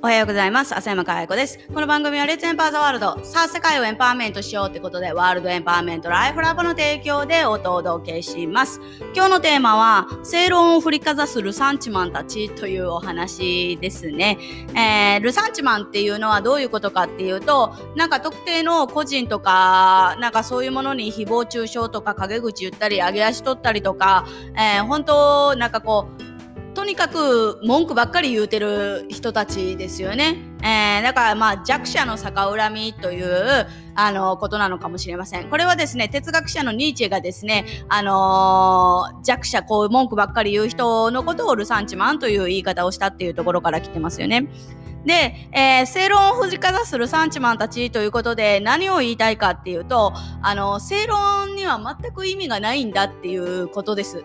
[0.00, 0.76] おはようございます。
[0.76, 1.58] 浅山かや子です。
[1.74, 3.18] この番組はレッツエンパーザワールド。
[3.24, 8.80] さあ、世界をエンパワーメントしようってことで、ワールドエンパワーメントライフラボの提供でお届けします。
[9.12, 14.38] 今日のテーマは、正論を振りかざすルサンチマンたちというお話ですね。
[14.76, 26.27] えー、ルサンチマンっていうのはどういうことかっていうと、なんか特定の個人とか、なんかそういうものに誹謗中傷とか陰口言ったり、上げ足取ったりとか、えー、本当なんかこう、
[26.78, 30.36] とにかく文句ばっかり言うてる人たちですよね。
[30.62, 35.50] えー、だからまあ弱者の逆恨みというあのことなのかもしれません。
[35.50, 44.48] これはですね、哲学者のニーチェがですね、あのー、弱者、こう文句ばっかり言う人のことをルサンチマンという言い方をしたっていうところから来てますよね。
[45.04, 54.24] で、えー、正論を振りかざすルサンチマンたちということで何を言いたいかっていうと、あの、正論には全く意味がないんだっていうことです。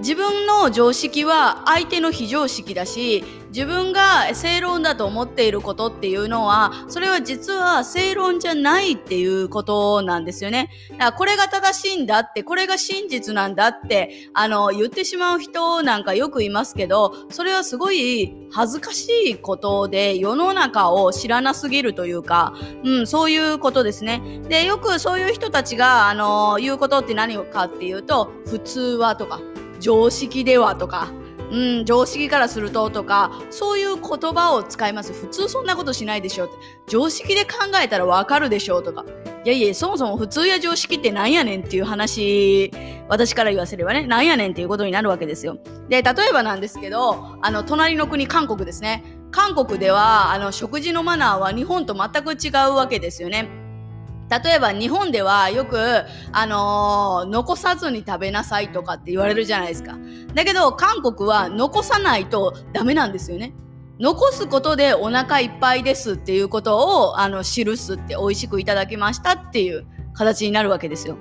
[0.00, 10.70] 自分の常識は相手の非常識だし自分が正論だと思っていることっていうのはそれは実は正論じゃないっていうことなんですよね。
[10.92, 22.54] だからこれが正しいんだってこれが真実なんだってあの言ってしまう人なんかよくいますけどそれはすごい恥ずかしいことで世の中を知らなすぎるというか、
[22.84, 24.40] うん、そういうことですね。
[24.48, 29.40] でよくそういう人たちがあの言うことって何かっていうと普通はとか
[29.80, 31.12] 常識ではとか、
[31.50, 35.12] うん、常識からするととか、そういう言葉を使います。
[35.12, 36.54] 普通そんなことしないでしょって。
[36.86, 39.04] 常識で考えたらわかるでしょうとか。
[39.44, 42.70] いやいや、そもそも普通や常識ってなんやねんっていう話、
[43.08, 45.58] 私から言わせればね、なんやねんっていうことになるわけですよ。
[45.88, 49.02] で、例えばなんですけど、あの、隣の国、韓国ですね。
[49.32, 53.59] 韓国では、あの、食事のマナーは日本と全く違うわけですよね。
[54.30, 55.76] 例えば日本ではよく、
[56.32, 59.98] あのー、残さずに食べなさいとかって言われるじゃないですか。
[60.34, 63.52] だけど韓国は残さないとダメなんですよね。
[63.98, 71.18] 残すことでお腹いっぱいですっていうことをあの記すって美味しくいただきましたっていう形になるわけですよ。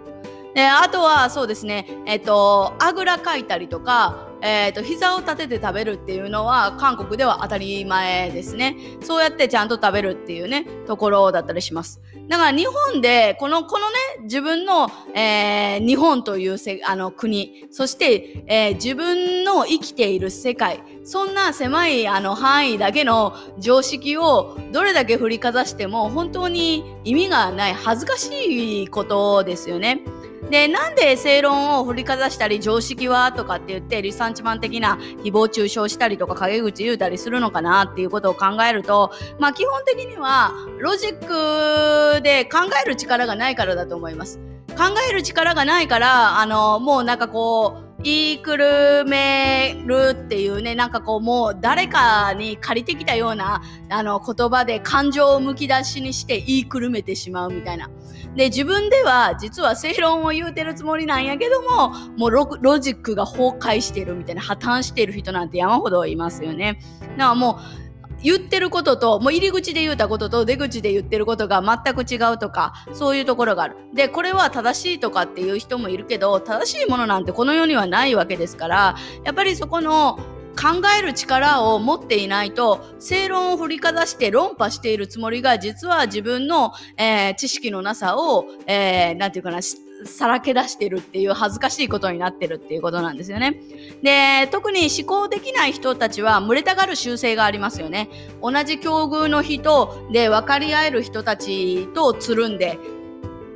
[0.55, 8.77] であとはそうですね、えっと、あぐらかいたりとか、えっと、膝を立てて食べるっていうのは韓国では当たり前ですね。
[9.01, 12.01] そうやってちゃんと食べるっていうね、ところだったりします。
[12.29, 30.03] だから日本で、この、このね、自分の、えー、日本というせあの国、そして、えー、自分の生きている世界、そんな狭いあの範囲だけの常識をどれだけ振りかざしても本当に意味がない恥ずかしいことですよね。
[30.49, 44.39] で、なんで正論を振りかざしたり常識はとかって言ってリサンチマン的な誹謗中傷したりとか陰口言うたりするのかなっていうことを考えると、まあ基本的にはロジックで考える力がないからだと思います。
[44.69, 57.89] 考える力がないから、あの、もうなんかこう、言いくるめるっていうね、なんかこうもう誰かに借りてきたようなあの言葉で感情をむき出しにして言いくるめてしまうみたいな。
[58.35, 66.79] で、自分では実は正論を言うてるつもりなんやけども、もうロジックが崩壊してるみたいな、破綻してる人なんて山ほどいますよね。
[67.01, 67.88] だからもう、
[68.23, 73.77] 言ってることと、もう入り口で言うたことと出口で言ってることが全く違うとか、そういうところがある。
[73.93, 80.19] で、これは正しいとかっていう人もいるけど、正しいものなんてこの世にはないわけですから、やっぱりそこの
[80.55, 89.61] 考える力を持っていないと正論を振りかざして論破しているつもりが実は自分の、えー、知識のなさを、えー、なんていうかな
[90.05, 93.59] さらけ出してるっていう恥ずかしいことになってるっていうことなんですよね。
[94.01, 98.09] で、特に思考できない人たちは群れたがる習性がありますよね。
[98.41, 102.79] 同じ境遇の人で分かり合える人たちとつるんで、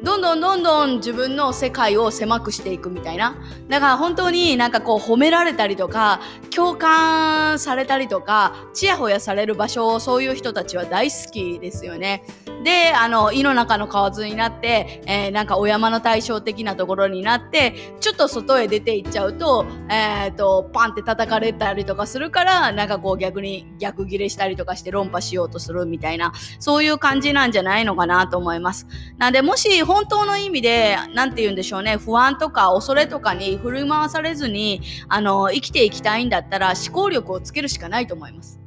[0.03, 3.37] どんどんどんどん自分の世界を狭くしていくみたいな。
[3.69, 6.19] だから本当になんかこう褒められたりとか、
[6.53, 12.25] 共感されたりとか、ちやほやされる場所をそういう人たちは大好きですよね。
[12.63, 28.87] で、あの、胃の中の蛙になって、えー、なんかお山の対照的なところになって、ちょっと外へ出ていっちゃうと、えっ、ー、と、パンって叩かれたりとかするから、なんかこう逆に逆ギレしたりとかして論破しようとするみたいな、そういう感じなんじゃないのかなと思います。
[29.17, 38.62] なんで、もし本当の意味で、なんて言うんでしょうね、不安とか恐れとかに振り回されずに、あの、生きていきたいんだったら思考力をつけるしかないと思います。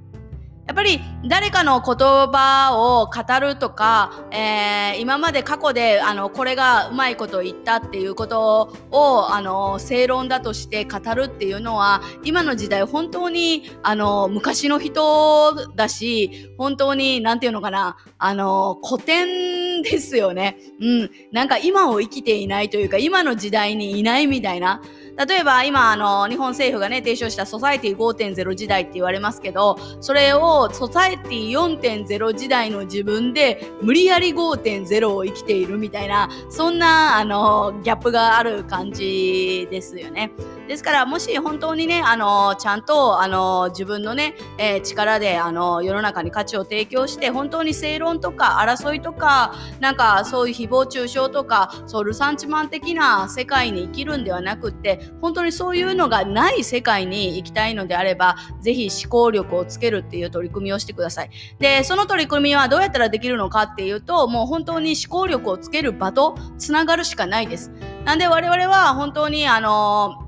[0.66, 20.56] やっぱり誰かの言葉を語るとか、えー、今まで過去であのこれがうまいこと言ったっていうことをあの正論だとして語るっていうのは今の時代本当にあの昔の人だし本当に何て言うのかなあの古典ですよね。
[20.80, 21.10] うん。
[21.32, 24.80] なんか今を生きていないというか今の時代にいないみたいな。
[25.16, 40.32] 例えば今、あの、日本政府がね、提唱したソサエティ5.0時代って言われますけど、それをソサエティ4.0時代の自分で無理やり5.0を生きているみたいな、そんな、あの、ギャップがある感じですよね。
[40.66, 61.30] ですから、もし本当にね、あの、ちゃんと、あの、自分のね、えー、力で、あの、世の中に価値を提供して、本当に正論とか争いとか、なんかそういう誹謗中傷とか、そうルサンチマン的な世界に生きるんではなくって、本当にそういうのがない世界に行きたいのであれば、ぜひ思考力をつけるっていう取り組みをしてください。
[61.60, 67.70] で、その取り組みはどうやったらできるのかっていうと、もう本当に思考力をつける場とつながるしかないです。
[68.04, 70.26] なんで我々は本当にあの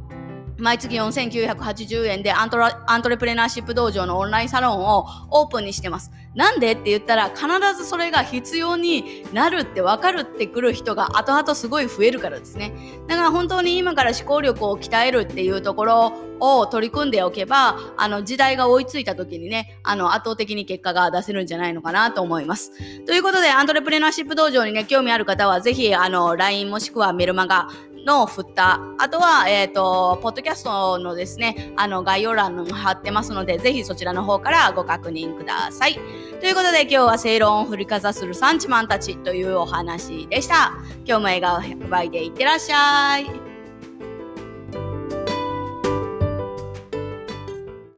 [0.58, 6.10] 毎月4980円でアントアントレプレナーシップ道場のオンラインサロンをオープンにしてます。
[6.34, 7.46] なんでって言ったら必
[7.76, 12.72] ずそれが必要になるって分かるってくる人が後々すごい増えるからですね。
[13.08, 22.72] だから本当に今から思考力を鍛えるっていうところを取り組んでおけば、あの時代が追いついた時にね、あの圧倒的に結果が出せるんじゃないのかなと思います。
[23.04, 27.68] ということで、アントレプレナーシップ道場にね、興味ある方はぜひ、あの、LINE もしくはメルマガ、
[28.04, 28.80] の振った。
[28.98, 35.94] あとは、えっ、ー、と、ポッドキャストのですね、あの、概要欄に貼ってますので、ぜひそちらの方からご確認ください。
[36.40, 40.72] ということで、今日は正論を振りかざするサンチマンたちというお話でした。
[41.04, 43.47] 今日も笑顔100倍でいってらっしゃい。